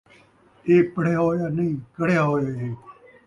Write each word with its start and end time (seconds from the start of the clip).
اے 0.67 0.75
پڑھیا 0.93 1.19
ہویا 1.23 1.47
نئیں، 1.57 1.75
کڑھیا 1.95 2.21
ہویا 2.27 2.51
ہے 2.61 2.69